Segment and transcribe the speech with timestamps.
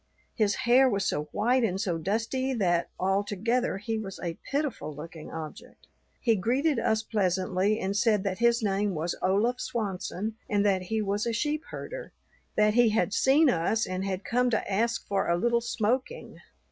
[0.33, 5.29] His hair was so white and so dusty that altogether he was a pitiful looking
[5.31, 5.85] object.
[6.19, 11.03] He greeted us pleasantly, and said that his name was Olaf Swanson and that he
[11.03, 12.13] was a sheep herder;
[12.55, 16.37] that he had seen us and had come to ask for a little smoking.